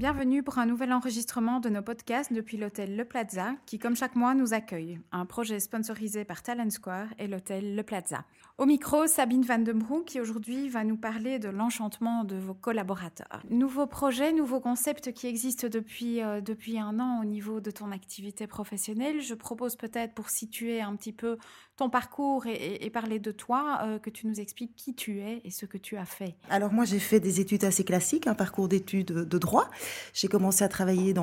[0.00, 4.16] Bienvenue pour un nouvel enregistrement de nos podcasts depuis l'hôtel Le Plaza, qui comme chaque
[4.16, 4.98] mois nous accueille.
[5.12, 8.24] Un projet sponsorisé par Talent Square et l'hôtel Le Plaza.
[8.56, 12.54] Au micro, Sabine Van den Broek, qui aujourd'hui va nous parler de l'enchantement de vos
[12.54, 13.42] collaborateurs.
[13.50, 17.92] Nouveau projet, nouveau concept qui existe depuis, euh, depuis un an au niveau de ton
[17.92, 19.20] activité professionnelle.
[19.20, 21.36] Je propose peut-être pour situer un petit peu
[21.76, 25.42] ton parcours et, et parler de toi, euh, que tu nous expliques qui tu es
[25.44, 26.36] et ce que tu as fait.
[26.48, 29.68] Alors moi j'ai fait des études assez classiques, un parcours d'études de droit.
[30.14, 31.14] J'ai commencé à travailler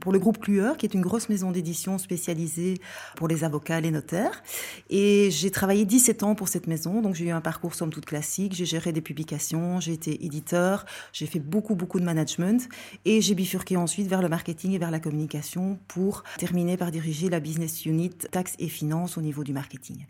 [0.00, 2.74] pour le groupe Clueur, qui est une grosse maison d'édition spécialisée
[3.16, 4.42] pour les avocats, les notaires.
[4.90, 8.06] Et j'ai travaillé 17 ans pour cette maison, donc j'ai eu un parcours somme toute
[8.06, 8.54] classique.
[8.54, 12.68] J'ai géré des publications, j'ai été éditeur, j'ai fait beaucoup beaucoup de management
[13.04, 17.28] et j'ai bifurqué ensuite vers le marketing et vers la communication pour terminer par diriger
[17.28, 20.06] la business unit taxes et finances au niveau du marketing.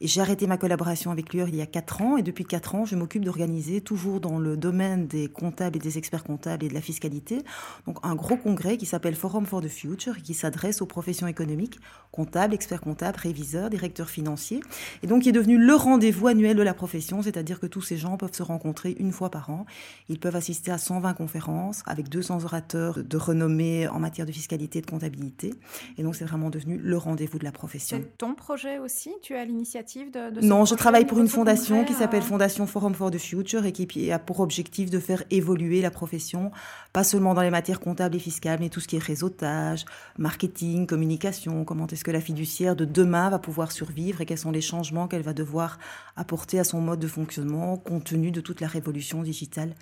[0.00, 2.74] Et j'ai arrêté ma collaboration avec Lueur il y a 4 ans et depuis 4
[2.74, 6.68] ans, je m'occupe d'organiser toujours dans le domaine des comptables et des experts comptables et
[6.68, 7.41] de la fiscalité,
[7.86, 11.26] donc un gros congrès qui s'appelle Forum for the Future et qui s'adresse aux professions
[11.26, 11.78] économiques,
[12.10, 14.60] comptables, experts comptables, réviseurs, directeurs financiers
[15.02, 17.96] et donc qui est devenu le rendez-vous annuel de la profession, c'est-à-dire que tous ces
[17.96, 19.66] gens peuvent se rencontrer une fois par an.
[20.08, 24.78] Ils peuvent assister à 120 conférences avec 200 orateurs de renommée en matière de fiscalité
[24.80, 25.54] et de comptabilité
[25.96, 27.98] et donc c'est vraiment devenu le rendez-vous de la profession.
[28.00, 29.12] C'est ton projet aussi?
[29.22, 32.94] Tu as l'initiative de, de Non, je travaille pour une fondation qui s'appelle Fondation Forum
[32.94, 36.50] for the Future et qui a pour objectif de faire évoluer la profession,
[36.92, 39.84] pas seulement dans les matières comptables et fiscales, mais tout ce qui est réseautage,
[40.18, 44.50] marketing, communication, comment est-ce que la fiduciaire de demain va pouvoir survivre et quels sont
[44.50, 45.78] les changements qu'elle va devoir
[46.16, 49.74] apporter à son mode de fonctionnement compte tenu de toute la révolution digitale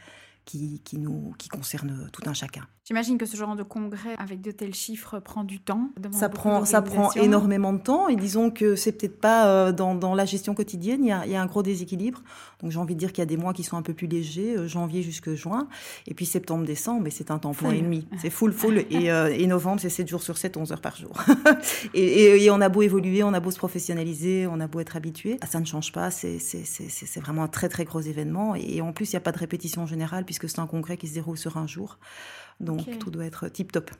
[0.44, 2.66] qui, qui, nous, qui concerne tout un chacun.
[2.90, 5.90] J'imagine que ce genre de congrès avec de tels chiffres prend du temps.
[6.10, 9.94] Ça prend, ça prend énormément de temps et disons que c'est peut-être pas euh, dans,
[9.94, 12.20] dans, la gestion quotidienne, il y, a, il y, a, un gros déséquilibre.
[12.60, 14.08] Donc j'ai envie de dire qu'il y a des mois qui sont un peu plus
[14.08, 15.68] légers, euh, janvier jusque juin,
[16.08, 18.08] et puis septembre, décembre, c'est un temps plein et demi.
[18.20, 18.78] C'est full, full.
[18.90, 21.12] et, euh, et, novembre, c'est 7 jours sur 7, 11 heures par jour.
[21.94, 24.96] et, et, on a beau évoluer, on a beau se professionnaliser, on a beau être
[24.96, 26.10] habitué, ça ne change pas.
[26.10, 28.56] C'est vraiment un très très gros événement.
[28.56, 31.08] Et en plus, il n'y a pas de répétition générale puisque c'est un congrès qui
[31.08, 31.98] se déroule sur un jour.
[32.60, 33.00] Donc okay.
[33.00, 33.90] tout doit être tip top.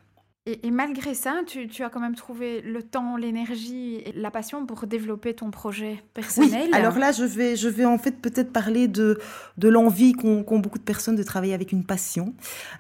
[0.47, 4.87] Et, malgré ça, tu, as quand même trouvé le temps, l'énergie et la passion pour
[4.87, 6.71] développer ton projet personnel.
[6.73, 7.25] Oui, alors là, je
[7.69, 9.19] vais, en fait peut-être parler de,
[9.63, 12.33] l'envie qu'ont qu beaucoup de personnes de travailler avec une passion.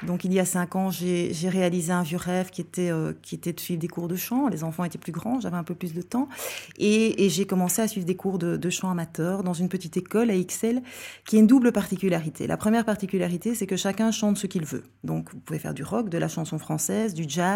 [0.06, 3.34] Donc il y a cinq ans, j'ai réalisé un vieux rêve qui était, euh, qui
[3.34, 4.48] était de suivre des cours de chant.
[4.48, 6.30] Les enfants étaient plus grands, j'avais un peu plus de temps.
[6.78, 9.98] Et, et j'ai commencé à suivre des cours de, de chant amateur dans une petite
[9.98, 10.80] école à XL
[11.26, 12.46] qui a une double particularité.
[12.46, 14.84] La première particularité, c'est que chacun chante ce qu'il veut.
[15.04, 17.49] Donc vous pouvez faire du rock, de la chanson française, du jazz,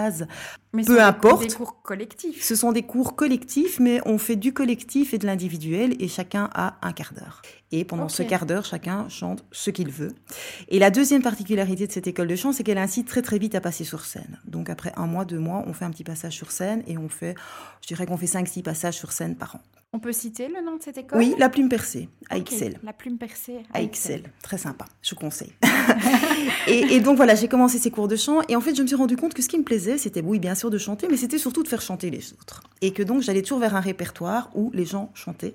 [0.73, 1.43] mais peu importe.
[1.43, 2.43] Ce sont des cours collectifs.
[2.43, 6.51] Ce sont des cours collectifs, mais on fait du collectif et de l'individuel et chacun
[6.55, 7.43] a un quart d'heure.
[7.73, 8.15] Et pendant okay.
[8.15, 10.13] ce quart d'heure, chacun chante ce qu'il veut.
[10.69, 13.55] Et la deuxième particularité de cette école de chant, c'est qu'elle incite très très vite
[13.55, 14.39] à passer sur scène.
[14.47, 17.09] Donc après un mois, deux mois, on fait un petit passage sur scène et on
[17.09, 17.35] fait,
[17.81, 19.61] je dirais qu'on fait cinq, six passages sur scène par an.
[19.95, 21.21] On peut citer le nom de cette école?
[21.21, 22.57] Oui, la plume percée, à okay.
[22.57, 22.81] XL.
[22.83, 23.81] La plume percée à.
[23.81, 24.25] XL.
[24.43, 25.53] Très sympa, je conseille.
[26.67, 28.89] et, et, donc voilà, j'ai commencé ces cours de chant et en fait, je me
[28.89, 31.17] suis rendu compte que ce qui me plaisait, c'était, oui, bien sûr, de chanter, mais
[31.17, 32.65] c'était surtout de faire chanter les autres.
[32.83, 35.55] Et que donc, j'allais toujours vers un répertoire où les gens chantaient.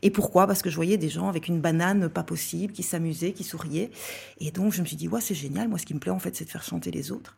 [0.00, 0.46] Et pourquoi?
[0.46, 3.90] Parce que je voyais des gens avec une banane pas possible, qui s'amusaient, qui souriaient.
[4.40, 5.68] Et donc, je me suis dit, ouais, c'est génial.
[5.68, 7.36] Moi, ce qui me plaît, en fait, c'est de faire chanter les autres.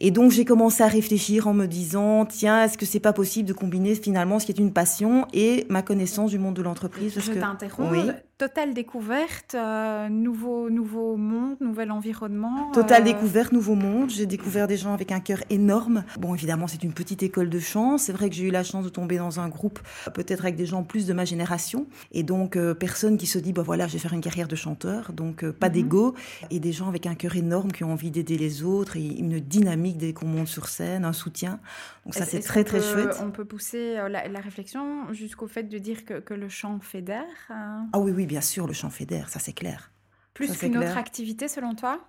[0.00, 3.48] Et donc, j'ai commencé à réfléchir en me disant, tiens, est-ce que c'est pas possible
[3.48, 7.18] de combiner finalement ce qui est une passion et ma connaissance du monde de l'entreprise
[7.18, 7.90] Je t'interromps.
[7.92, 8.10] Oui.
[8.36, 12.72] Totale découverte, euh, nouveau, nouveau monde, nouvel environnement.
[12.72, 13.04] Totale euh...
[13.04, 14.10] découverte, nouveau monde.
[14.10, 16.02] J'ai découvert des gens avec un cœur énorme.
[16.18, 17.96] Bon, évidemment, c'est une petite école de chant.
[17.96, 19.78] C'est vrai que j'ai eu la chance de tomber dans un groupe,
[20.14, 21.86] peut-être avec des gens plus de ma génération.
[22.10, 24.56] Et donc, euh, personne qui se dit, bah voilà, je vais faire une carrière de
[24.56, 25.12] chanteur.
[25.12, 25.74] Donc, euh, pas mm -hmm.
[25.74, 26.14] d'ego.
[26.50, 29.38] Et des gens avec un cœur énorme qui ont envie d'aider les autres et une
[29.38, 31.60] dynamique dès qu'on monte sur scène, un soutien.
[32.04, 33.22] Donc, ça, c'est très, très peut, chouette.
[33.22, 34.82] On peut pousser euh, la, la réflexion
[35.12, 37.38] jusqu'au fait de dire que, que le chant fédère.
[37.48, 37.86] Hein.
[37.92, 39.92] Ah oui, oui, bien sûr, le chant fédère, ça c'est clair.
[40.34, 42.00] Plus qu'une autre activité selon toi?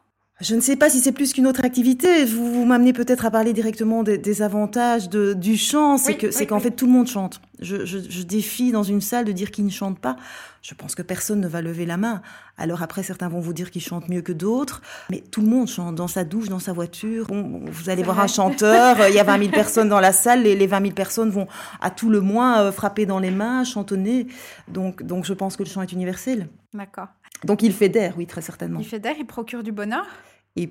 [0.41, 2.25] Je ne sais pas si c'est plus qu'une autre activité.
[2.25, 5.97] Vous, vous m'amenez peut-être à parler directement des, des avantages de, du chant.
[5.97, 6.63] C'est oui, que, c'est qu'en oui.
[6.63, 7.39] fait tout le monde chante.
[7.61, 10.17] Je, je, je, défie dans une salle de dire qu'ils ne chantent pas.
[10.61, 12.21] Je pense que personne ne va lever la main.
[12.57, 15.69] Alors après, certains vont vous dire qu'ils chantent mieux que d'autres, mais tout le monde
[15.69, 17.27] chante dans sa douche, dans sa voiture.
[17.31, 20.55] Vous allez voir un chanteur, il y a 20 000 personnes dans la salle, les,
[20.57, 21.47] les 20 000 personnes vont
[21.79, 24.27] à tout le moins euh, frapper dans les mains, chantonner.
[24.67, 26.49] Donc, donc je pense que le chant est universel.
[26.73, 27.07] D'accord.
[27.43, 28.79] Donc il fédère, oui, très certainement.
[28.79, 30.05] Il fédère, il procure du bonheur?
[30.57, 30.67] Et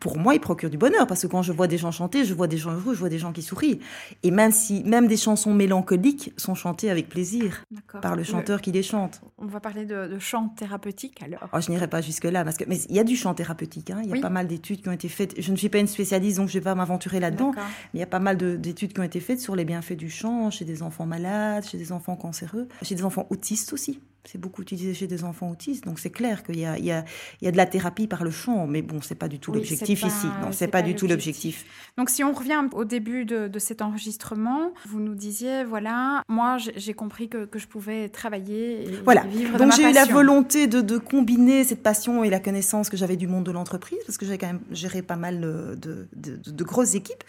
[0.00, 2.34] pour moi, il procure du bonheur parce que quand je vois des gens chanter, je
[2.34, 3.80] vois des gens heureux, je vois des gens qui sourient.
[4.22, 7.64] Et même si, même des chansons mélancoliques sont chantées avec plaisir
[8.02, 9.22] par le chanteur qui les chante.
[9.38, 11.48] On va parler de, chant thérapeutique alors.
[11.54, 13.90] Oh, je n'irai pas jusque là parce que, mais il y a du chant thérapeutique.
[13.90, 14.02] Hein.
[14.04, 15.40] Il y a pas mal d'études qui ont été faites.
[15.40, 17.52] Je ne suis pas une spécialiste donc je ne vais pas m'aventurer là-dedans.
[17.56, 17.62] Mais
[17.94, 20.50] il y a pas mal d'études qui ont été faites sur les bienfaits du chant
[20.50, 24.00] chez des enfants malades, chez des enfants cancéreux, chez des enfants autistes aussi.
[24.24, 26.92] C'est beaucoup utilisé chez des enfants autistes, donc c'est clair qu'il y a, il y,
[26.92, 27.04] a,
[27.40, 29.52] il y a de la thérapie par le chant, mais bon, c'est pas du tout
[29.52, 30.26] l'objectif ici.
[30.40, 31.64] Non, c'est pas, pas du tout l'objectif.
[31.98, 36.56] Donc, si on revient au début de, de, cet enregistrement, vous nous disiez, voilà, moi,
[36.58, 39.22] j'ai compris que, que, je pouvais travailler et voilà.
[39.22, 42.96] vivre donc j'ai eu la volonté de, de, combiner cette passion et la connaissance que
[42.96, 46.64] j'avais du monde de l'entreprise, parce que j'ai quand même géré pas mal de, de
[46.64, 47.24] grosses équipes,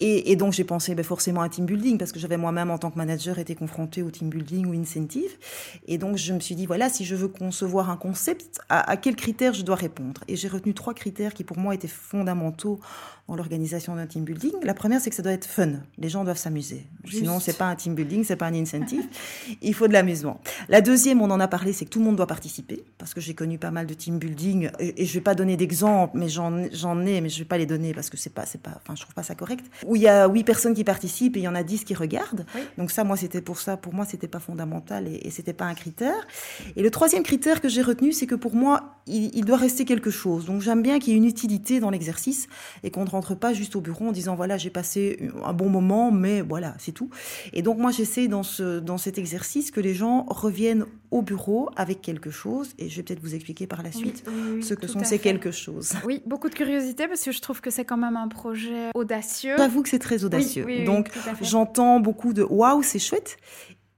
[0.00, 2.78] et, et donc j'ai pensé ben, forcément à team building, parce que j'avais moi-même en
[2.78, 5.36] tant que manager été confronté au team building ou incentive,
[5.86, 9.16] et donc je me suis dit, voilà, si je veux concevoir un concept, à, quels
[9.16, 10.22] critères je dois répondre?
[10.28, 12.80] Et j'ai retenu trois critères qui, pour moi, étaient fondamentaux
[13.28, 14.52] dans l'organisation d'un team building.
[14.62, 15.72] La première, c'est que ça doit être fun.
[15.98, 16.86] Les gens doivent s'amuser.
[17.10, 19.04] Sinon, c'est pas un team building, c'est pas un incentive.
[19.62, 20.40] Il faut de l'amusement.
[20.70, 23.20] La deuxième, on en a parlé, c'est que tout le monde doit participer, parce que
[23.20, 26.56] j'ai connu pas mal de team building, et, je vais pas donner d'exemple, mais j'en
[27.06, 29.02] ai, mais je vais pas les donner parce que c'est pas, c'est pas, enfin, je
[29.02, 29.64] trouve pas ça correct.
[29.86, 31.94] Où il y a huit personnes qui participent et il y en a dix qui
[31.94, 32.46] regardent.
[32.78, 35.66] Donc ça, moi, c'était pour ça, pour moi, c'était pas fondamental et, et c'était pas
[35.66, 36.07] un critère.
[36.76, 40.10] Et le troisième critère que j'ai retenu, c'est que pour moi, il, doit rester quelque
[40.10, 40.46] chose.
[40.46, 42.46] Donc j'aime bien qu'il y ait une utilité dans l'exercice
[42.82, 45.68] et qu'on ne rentre pas juste au bureau en disant voilà, j'ai passé un bon
[45.68, 47.10] moment, mais voilà, c'est tout.
[47.52, 51.70] Et donc moi, j'essaie dans, ce, dans cet exercice que les gens reviennent au bureau
[51.76, 52.70] avec quelque chose.
[52.78, 54.24] Et je vais peut-être vous expliquer par la suite
[54.60, 55.92] ce que sont ces quelque chose.
[56.04, 59.54] Oui, beaucoup de curiosité parce que je trouve que c'est quand même un projet audacieux.
[59.56, 60.84] J'avoue que c'est très audacieux.
[60.84, 63.38] donc j'entends beaucoup de waouh, c'est chouette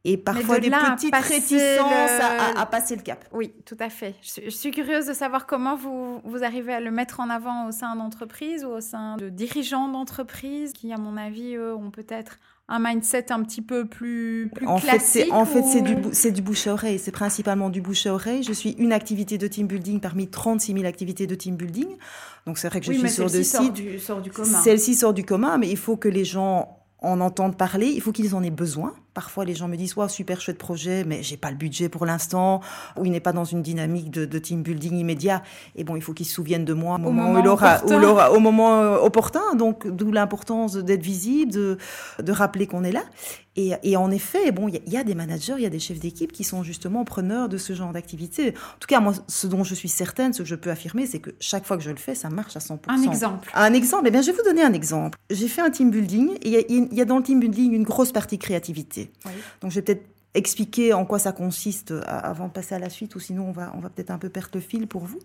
[0.04, 2.20] et parfois des petites réticences
[2.56, 3.24] à, passer le cap.
[3.32, 4.14] Oui, tout à fait.
[4.22, 7.72] Je suis, curieuse de savoir comment vous, vous arrivez à le mettre en avant au
[7.72, 12.38] sein d'entreprises ou au sein de dirigeants d'entreprises qui, à mon avis, eux, ont peut-être
[12.70, 16.30] un mindset un petit peu plus, plus en classique fait, En fait, c'est du, c'est
[16.30, 17.00] du bouche à oreille.
[17.00, 18.44] C'est principalement du bouche à oreille.
[18.44, 21.88] Je suis une activité de team building parmi 36 000 activités de team building.
[22.46, 24.00] Donc, c'est vrai que je suis sur deux sites.
[24.00, 24.62] Sort du commun.
[24.62, 27.88] Celle-ci sort du commun, mais il faut que les gens en entendent parler.
[27.88, 28.94] Il faut qu'ils en aient besoin.
[29.14, 32.06] Parfois, les gens me disent, wow, super chouette projet, mais j'ai pas le budget pour
[32.06, 32.60] l'instant,
[32.96, 35.42] ou il n'est pas dans une dynamique de, team building immédiat.
[35.76, 37.92] Et bon, il faut qu'ils se souviennent de moi au, moment, où il aura, où
[37.92, 39.54] aura, au moment opportun.
[39.56, 41.78] Donc, d'où l'importance d'être visible, de,
[42.22, 43.02] de rappeler qu'on est là.
[43.56, 45.98] Et, et, en effet, bon, il y, a des managers, il y a des chefs
[45.98, 48.50] d'équipe qui sont justement preneurs de ce genre d'activité.
[48.50, 51.18] En tout cas, moi, ce dont je suis certaine, ce que je peux affirmer, c'est
[51.18, 52.78] que chaque fois que je le fais, ça marche à 100%.
[52.86, 53.50] Un exemple.
[53.54, 54.04] Un exemple.
[54.06, 55.18] Eh bien, je vais vous donner un exemple.
[55.30, 58.12] J'ai fait un team building et il y, a dans le team building une grosse
[58.12, 58.99] partie créativité.
[59.60, 62.90] Donc je vais peut-être expliquer en quoi ça consiste euh, avant de passer à la
[62.90, 65.18] suite, ou sinon on va, on va peut-être un peu perdre le fil pour vous.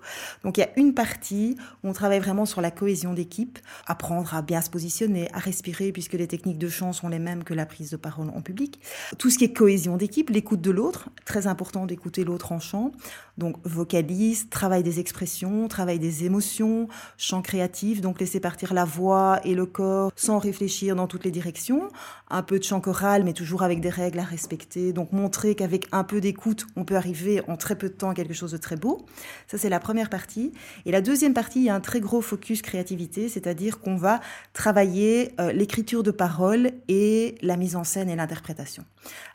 [0.43, 4.33] Donc il y a une partie où on travaille vraiment sur la cohésion d'équipe, apprendre
[4.33, 7.53] à bien se positionner, à respirer, puisque les techniques de chant sont les mêmes que
[7.53, 8.79] la prise de parole en public.
[9.17, 12.91] Tout ce qui est cohésion d'équipe, l'écoute de l'autre, très important d'écouter l'autre en chant.
[13.37, 16.87] Donc vocalise, travail des expressions, travail des émotions,
[17.17, 21.31] chant créatif, donc laisser partir la voix et le corps sans réfléchir dans toutes les
[21.31, 21.89] directions.
[22.29, 25.87] Un peu de chant choral, mais toujours avec des règles à respecter donc montrer qu'avec
[25.91, 28.57] un peu d'écoute, on peut arriver en très peu de temps à quelque chose de
[28.57, 29.05] très beau.
[29.45, 30.51] Ça, c'est la première partie.
[30.87, 34.21] Et la deuxième partie, il y a un très gros focus créativité, c'est-à-dire qu'on va
[34.53, 38.83] travailler euh, l'écriture de paroles et la mise en scène et l'interprétation.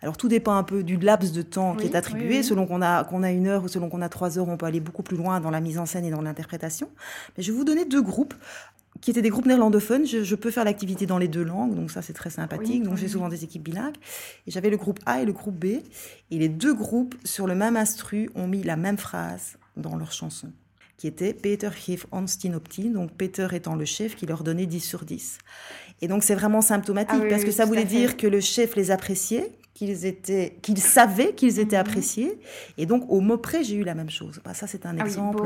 [0.02, 2.42] Alors, tout dépend un peu du laps de temps qui est attribué.
[2.42, 4.66] Selon qu'on a, qu'on a une heure ou selon qu'on a trois heures, on peut
[4.66, 6.90] aller beaucoup plus loin dans la mise en scène et dans l'interprétation.
[7.37, 8.34] Mais je vais vous donner deux groupes
[9.00, 10.07] qui étaient des groupes néerlandophones.
[10.07, 12.83] Je, peux faire l'activité dans les deux langues, donc ça c'est très sympathique.
[12.83, 13.97] donc j'ai souvent des équipes bilingues.
[14.47, 15.64] Et j'avais le groupe A et le groupe B.
[16.30, 20.12] Et les deux groupes, sur le même instru, ont mis la même phrase dans leur
[20.12, 20.52] chanson,
[20.97, 25.04] qui était Peter 10 op donc Peter étant le chef qui leur donnait 10 sur
[25.04, 25.38] 10.
[26.02, 28.90] Et donc c'est vraiment symptomatique, ah parce que ça voulait dire que le chef les
[28.90, 31.80] appréciait, qu'ils étaient, qu'ils savaient qu'ils étaient mhm.
[31.80, 32.38] appréciés.
[32.76, 34.38] Et donc, au mot près, j'ai eu la même chose.
[34.44, 35.38] Bah, ça, c'est un ah exemple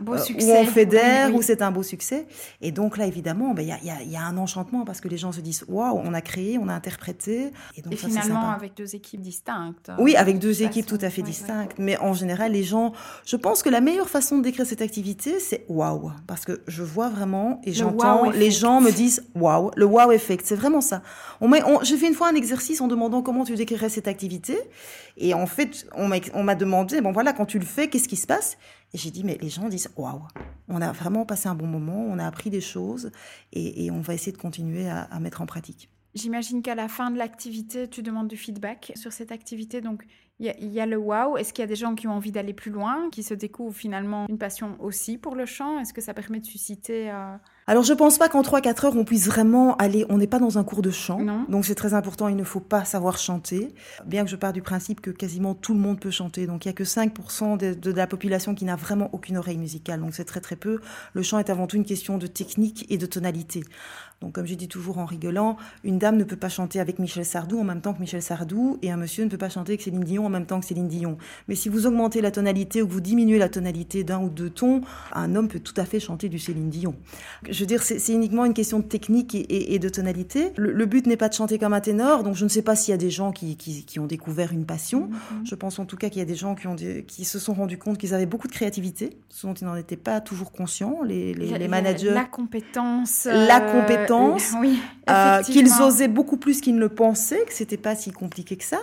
[0.00, 2.26] beau, euh, où on fédère, où c'est un beau succès.
[2.62, 5.08] Et donc là, évidemment, bah, il y, a, y, y, a, un enchantement parce que
[5.08, 7.50] les gens se disent, waouh, on a créé, on a interprété.
[7.76, 9.90] Et, donc, finalement, avec deux équipes distinctes.
[9.98, 11.74] Oui, avec deux équipes tout à fait distinctes.
[11.76, 12.94] Mais en général, les gens,
[13.26, 16.12] je pense que la meilleure façon de décrire cette activité, c'est waouh.
[16.26, 20.46] Parce que je vois vraiment et j'entends, les gens me disent waouh, le wow effect.
[20.46, 21.02] C'est vraiment ça.
[21.42, 23.52] On, on J'ai fait une fois un exercice en demandant comment tu
[23.88, 24.56] cette activité.
[25.16, 28.26] Et en fait, on m'a demandé, bon voilà, quand tu le fais, qu'est-ce qui se
[28.26, 28.58] passe?
[28.92, 30.22] Et j'ai dit, mais les gens disent, waouh,
[30.68, 33.10] on a vraiment passé un bon moment, on a appris des choses
[33.52, 35.90] et, on va essayer de continuer à, mettre en pratique.
[36.14, 39.82] J'imagine qu'à la fin de l'activité, tu demandes du feedback sur cette activité.
[39.82, 40.04] Donc,
[40.38, 41.36] il y, a le wow.
[41.36, 43.76] Est-ce qu'il y a des gens qui ont envie d'aller plus loin, qui se découvrent
[43.76, 45.78] finalement une passion aussi pour le chant?
[45.78, 47.36] Est-ce que ça permet de susciter euh,
[47.68, 50.56] alors je pense pas qu'en 3-4 heures on puisse vraiment aller, on n'est pas dans
[50.56, 53.74] un cours de chant, donc c'est très important, il ne faut pas savoir chanter,
[54.06, 56.68] bien que je pars du principe que quasiment tout le monde peut chanter, donc il
[56.68, 60.14] y a que 5% de, de, la population qui n'a vraiment aucune oreille musicale, donc
[60.14, 60.80] c'est très très peu.
[61.12, 63.64] Le chant est avant tout une question de technique et de tonalité.
[64.22, 67.26] Donc, comme je dis toujours en rigolant, une dame ne peut pas chanter avec Michel
[67.26, 69.82] Sardou en même temps que Michel Sardou, et un monsieur ne peut pas chanter avec
[69.82, 71.18] Céline Dion en même temps que Céline Dion.
[71.48, 74.48] Mais si vous augmentez la tonalité ou que vous diminuez la tonalité d'un ou deux
[74.48, 74.80] tons,
[75.12, 76.94] un homme peut tout à fait chanter du Céline Dion
[77.55, 80.52] je veux dire, c'est uniquement une question de technique et, de tonalité.
[80.56, 82.92] Le, but n'est pas de chanter comme un ténor, donc je ne sais pas s'il
[82.92, 85.08] y a des gens qui, qui, ont découvert une passion.
[85.08, 85.48] Mm-hmm.
[85.48, 87.54] Je pense en tout cas qu'il y a des gens qui, ont qui se sont
[87.54, 91.02] rendus compte qu'ils avaient beaucoup de créativité, ce dont ils n'en étaient pas toujours conscients,
[91.04, 92.10] les, les, managers.
[92.10, 93.24] La compétence.
[93.24, 94.52] La euh, compétence.
[94.60, 98.56] oui, euh, qu'ils osaient beaucoup plus qu'ils ne le pensaient, que c'était pas si compliqué
[98.56, 98.80] que ça.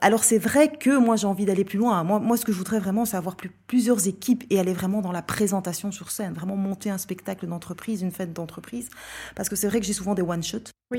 [0.00, 2.02] Alors c'est vrai que moi j'ai envie d'aller plus loin.
[2.04, 5.00] Moi, moi, ce que je voudrais vraiment, c'est avoir plus, plusieurs équipes et aller vraiment
[5.00, 8.88] dans la présentation sur scène, vraiment monter un spectacle d'entreprise, une fête d'entreprise.
[9.34, 10.22] Parce que c'est vrai que j'ai souvent des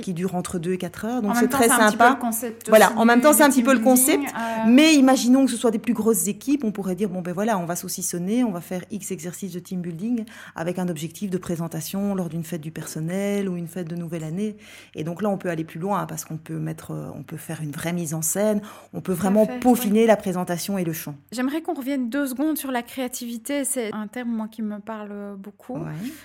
[0.01, 1.21] qui durent entre 2 et 4 heures.
[1.21, 2.19] Donc c'est très sympa.
[2.67, 4.23] voilà, en même temps c'est un petit peu le concept.
[4.23, 4.63] Euh.
[4.67, 7.57] Mais imaginons que ce soit des plus grosses équipes, on pourrait dire, bon ben voilà,
[7.57, 10.25] on va saucissonner, on va faire X exercices de team building
[10.55, 14.23] avec un objectif de présentation lors d'une fête du personnel ou une fête de nouvelle
[14.23, 14.57] année.
[14.93, 17.61] Et donc là on peut aller plus loin parce qu'on peut mettre, on peut faire
[17.61, 18.61] une vraie mise en scène,
[18.93, 21.15] on peut vraiment peaufiner la présentation et le chant.
[21.31, 23.63] J'aimerais qu'on revienne deux secondes sur la créativité.
[23.63, 25.77] C'est un terme, moi, qui me parle beaucoup.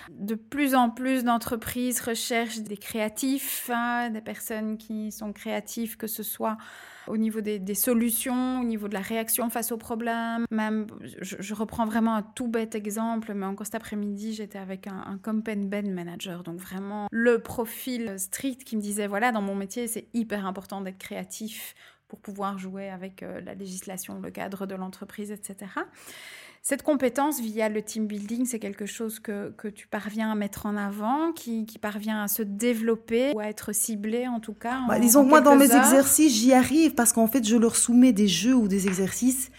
[0.09, 3.52] De plus en plus d'entreprises recherchent des créatifs,
[4.11, 6.57] des personnes qui sont créatives, que ce soit
[7.07, 10.45] au niveau des, solutions, au niveau de la réaction face aux problèmes.
[10.51, 15.19] Même, je, reprends vraiment un tout bête exemple, mais encore cet après-midi, j'étais avec un,
[15.25, 20.07] un manager, donc vraiment le profil strict qui me disait, voilà, dans mon métier, c'est
[20.13, 21.75] hyper important d'être créatif
[22.13, 25.71] pour pouvoir jouer avec euh, la législation, le cadre de l'entreprise, etc.
[26.65, 30.65] Cette compétence via le team building, c'est quelque chose que, que, tu parviens à mettre
[30.65, 34.79] en avant, qui, qui, parvient à se développer ou à être ciblé en tout cas.
[34.87, 38.13] Bah, disons que moi, dans mes exercices, j'y arrive parce qu'en fait, je leur soumets
[38.13, 39.51] des jeux ou des exercices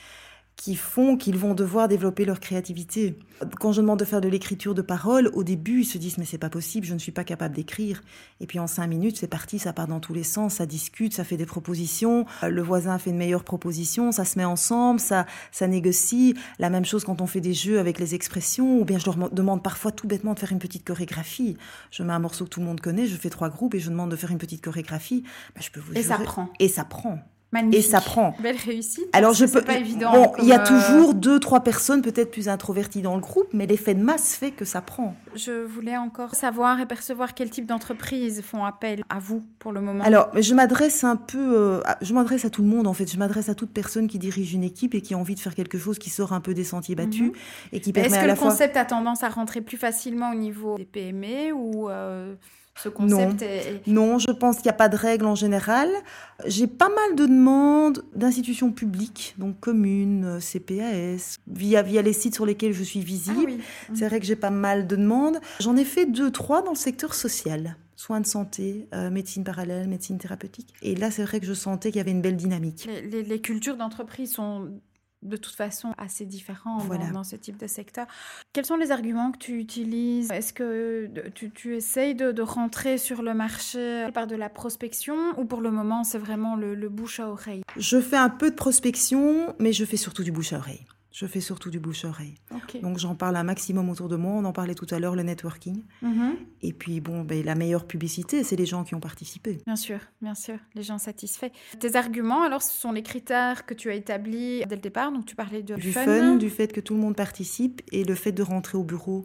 [0.56, 3.18] qui font qu'ils vont devoir développer leur créativité.
[3.60, 6.24] Quand je demande de faire de l'écriture de parole, au début, ils se disent mais
[6.24, 8.02] c'est pas possible, je ne suis pas capable d'écrire.
[8.40, 11.12] Et puis en cinq minutes, c'est parti, ça part dans tous les sens, ça discute,
[11.12, 12.24] ça fait des propositions.
[12.42, 16.34] Le voisin fait une meilleure proposition, ça se met ensemble, ça, ça négocie.
[16.58, 19.30] La même chose quand on fait des jeux avec les expressions, ou bien je leur
[19.30, 21.56] demande parfois tout bêtement de faire une petite chorégraphie.
[21.90, 23.90] Je mets un morceau que tout le monde connaît, je fais trois groupes et je
[23.90, 25.24] demande de faire une petite chorégraphie.
[25.54, 26.48] Ben, je peux vous et ça prend.
[26.60, 27.18] Et ça prend.
[27.72, 28.34] Et ça prend.
[28.40, 29.06] Belle réussite.
[29.12, 29.62] Alors je peux.
[29.62, 30.12] Pas évident.
[30.12, 33.48] Bon, il y a euh, toujours deux, trois personnes peut-être plus introverties dans le groupe,
[33.52, 35.14] mais l'effet de masse fait que ça prend.
[35.34, 39.80] Je voulais encore savoir et percevoir quel type d'entreprises font appel à vous pour le
[39.80, 40.04] moment.
[40.04, 43.10] Alors, je m'adresse un peu, euh, je m'adresse à tout le monde en fait.
[43.10, 45.54] Je m'adresse à toute personne qui dirige une équipe et qui a envie de faire
[45.54, 47.32] quelque chose qui sort un peu des sentiers battus mhm.
[47.72, 48.26] et qui permet à la fois.
[48.26, 51.88] Est-ce que le concept a tendance à rentrer plus facilement au niveau des PME ou
[51.88, 52.34] euh,
[52.76, 53.46] ce concept non.
[53.46, 53.86] Est...
[53.86, 55.88] non, je pense qu'il n'y a pas de règles en général.
[56.46, 62.34] J'ai pas mal de demandes d'institutions publiques, donc communes, euh, CPAS, via, via les sites
[62.34, 63.54] sur lesquels je suis visible.
[63.58, 65.38] Ah C'est vrai que j'ai pas mal de demandes.
[65.60, 69.88] J'en ai fait deux, trois dans le secteur social soins de santé, euh, médecine parallèle,
[69.88, 70.74] médecine thérapeutique.
[70.82, 72.86] Et là, c'est vrai que je sentais qu'il y avait une belle dynamique.
[72.86, 74.68] Les, les cultures d'entreprise sont
[75.24, 76.78] de toute façon assez différents
[77.12, 78.06] dans, ce type de secteur.
[78.52, 80.30] Quels sont les arguments que tu utilises?
[80.30, 85.44] Est-ce que tu, tu essayes de, rentrer sur le marché par de la prospection ou
[85.46, 87.62] pour le moment c'est vraiment le, le bouche à oreille?
[87.76, 90.84] Je fais un peu de prospection, mais je fais surtout du bouche à oreille.
[91.14, 92.34] Je fais surtout du bouche-oreille.
[92.82, 94.32] Donc j'en parle un maximum autour de moi.
[94.32, 95.84] On en parlait tout à l'heure, le networking.
[96.02, 96.32] Mm-hmm.
[96.62, 99.60] Et puis bon, ben, la meilleure publicité, c'est les gens qui ont participé.
[99.64, 101.50] Bien sûr, bien sûr, les gens satisfaits.
[101.78, 105.12] Tes arguments, alors, ce sont les critères que tu as établis dès le départ.
[105.12, 108.16] Donc tu parlais de du fun, du fait que tout le monde participe et le
[108.16, 109.24] fait de rentrer au bureau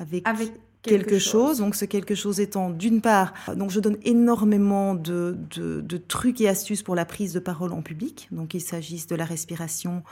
[0.00, 0.50] avec, avec
[0.82, 1.58] quelque, chose.
[1.58, 6.40] Donc, ce quelque chose étant, d'une part, donc je donne énormément de, de, de, trucs
[6.40, 8.28] et astuces pour la prise de parole en public.
[8.30, 10.02] Donc, il s'agisse de la respiration,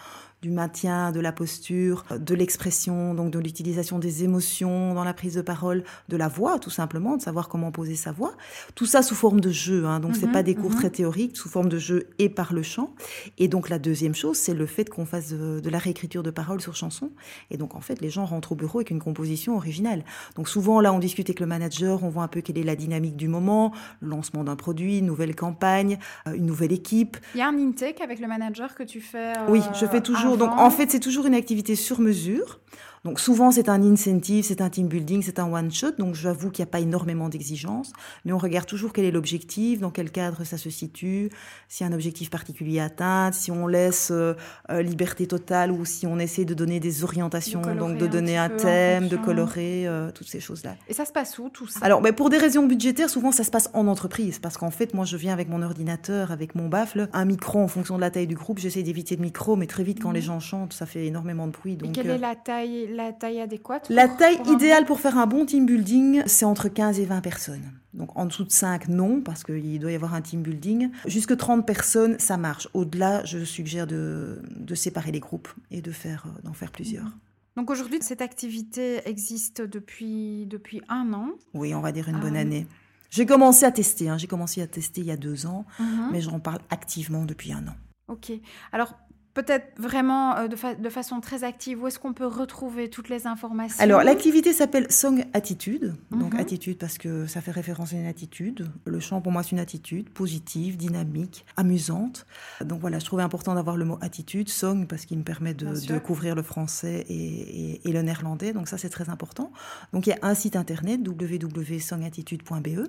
[0.43, 5.35] du maintien de la posture, de l'expression, donc de l'utilisation des émotions dans la prise
[5.35, 8.35] de parole, de la voix, tout simplement, de savoir comment poser sa voix.
[8.75, 9.87] Tout ça sous forme de jeu.
[9.87, 9.99] Hein.
[10.01, 10.77] Donc, c'est pas mhm, des cours mhm.
[10.77, 12.95] très théoriques, sous forme de jeu et par le chant.
[13.39, 16.31] Et donc, la deuxième chose, c'est le fait qu'on fasse de, de, la réécriture de
[16.31, 17.11] paroles sur chanson.
[17.51, 20.05] Et donc, en fait, les gens rentrent au bureau avec une composition originale.
[20.37, 22.77] Donc, souvent, là, on discute avec le manager, on voit un peu quelle est la
[22.77, 27.17] dynamique du moment, le lancement d'un produit, une nouvelle campagne, euh, une nouvelle équipe.
[27.35, 30.26] Il y a un intake avec le manager que tu fais Oui, je fais toujours.
[30.37, 32.59] Donc, en fait, c'est toujours une activité sur mesure.
[33.07, 35.93] Donc souvent c'est un incentive, c'est un team building, c'est un one shot.
[35.97, 37.93] Donc j'avoue qu'il n'y a pas énormément d'exigences,
[38.25, 41.31] mais on regarde toujours quel est l'objectif, dans quel cadre ça se situe,
[41.69, 44.35] s'il y a un objectif particulier à atteindre, si on laisse euh,
[44.71, 48.49] euh, liberté totale ou si on essaie de donner des orientations, donc de donner un,
[48.49, 50.75] thème, de colorer, euh, toutes ces choses-là.
[50.89, 51.79] Et ça se passe où tout ça?
[51.83, 54.95] Alors, mais pour des raisons budgétaires, souvent ça se passe en entreprise, parce qu'en fait,
[54.95, 58.11] moi je viens avec mon ordinateur, avec mon baffle, un micro en fonction de la
[58.11, 58.59] taille du groupe.
[58.59, 60.27] J'essaie d'éviter le micro, mais très vite quand les mhm.
[60.27, 61.77] gens chantent, ça fait énormément de bruit.
[61.77, 65.27] Donc, Et quelle est la taille, la taille adéquate La taille idéale pour faire un
[65.27, 67.73] bon team building, c'est entre 15 et 20 personnes.
[67.95, 70.91] Donc en dessous de 5, non, parce qu'il doit y avoir un team building.
[71.07, 72.69] Jusque 30 personnes, ça marche.
[72.75, 74.41] Au-delà, je suggère de,
[74.75, 77.05] séparer les groupes et de faire, euh, d'en faire plusieurs.
[77.05, 77.13] Mhm.
[77.57, 81.31] Donc aujourd'hui, cette activité existe depuis, depuis un an.
[81.55, 82.67] Oui, on va dire une bonne ah année.
[83.09, 84.19] J'ai commencé à tester, hein.
[84.19, 86.09] j'ai commencé à tester il y a deux ans, mhm.
[86.13, 87.75] mais j'en parle activement depuis un an.
[88.09, 88.31] Ok.
[88.73, 88.95] Alors,
[89.37, 93.83] peut-être vraiment euh, de, façon très active, où est-ce qu'on peut retrouver toutes les informations?
[93.83, 95.95] Alors, l'activité s'appelle Song Attitude.
[96.11, 96.41] Donc, mhm.
[96.41, 98.67] attitude parce que ça fait référence à une attitude.
[98.87, 102.27] Le chant, pour moi, c'est une attitude positive, dynamique, amusante.
[102.65, 104.49] Donc, voilà, je trouvais important d'avoir le mot attitude.
[104.49, 108.55] Song parce qu'il me permet de, couvrir le français et, le néerlandais.
[108.55, 109.53] Donc, ça, c'est très important.
[109.93, 112.89] Donc, il y a un site internet, www.songattitude.be.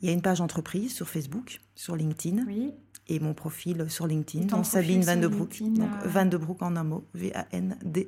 [0.00, 2.44] Il y a une page entreprise sur Facebook, sur LinkedIn.
[2.46, 2.72] Oui
[3.08, 5.60] et mon profil sur LinkedIn, donc Sabine Van de Broek.
[5.60, 8.04] Donc euh, Van de Broek en un mot, V-A-N-D-E-B-R-O-U-K.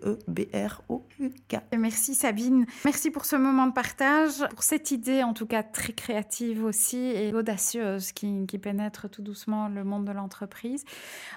[1.79, 2.67] Merci Sabine.
[2.85, 6.97] Merci pour ce moment de partage, pour cette idée en tout cas très créative aussi
[6.97, 10.85] et audacieuse qui, qui pénètre tout doucement le monde de l'entreprise.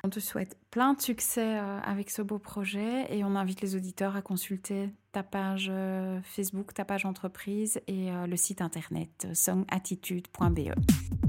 [0.03, 3.75] On te souhaite plein de succès euh, avec ce beau projet et on invite les
[3.75, 10.69] auditeurs à consulter ta page euh, Facebook, ta page entreprise et le site internet songattitude.be.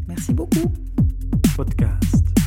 [0.06, 0.70] Merci beaucoup.
[1.56, 2.39] Podcast.